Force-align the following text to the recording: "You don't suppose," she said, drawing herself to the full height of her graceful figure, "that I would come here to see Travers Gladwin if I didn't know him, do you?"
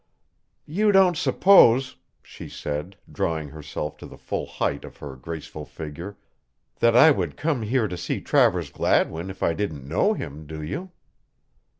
"You 0.65 0.91
don't 0.91 1.15
suppose," 1.15 1.95
she 2.23 2.49
said, 2.49 2.97
drawing 3.11 3.49
herself 3.49 3.97
to 3.97 4.07
the 4.07 4.17
full 4.17 4.47
height 4.47 4.83
of 4.83 4.97
her 4.97 5.15
graceful 5.15 5.63
figure, 5.63 6.17
"that 6.79 6.95
I 6.95 7.11
would 7.11 7.37
come 7.37 7.61
here 7.61 7.87
to 7.87 7.97
see 7.97 8.19
Travers 8.19 8.71
Gladwin 8.71 9.29
if 9.29 9.43
I 9.43 9.53
didn't 9.53 9.87
know 9.87 10.13
him, 10.13 10.47
do 10.47 10.59
you?" 10.63 10.89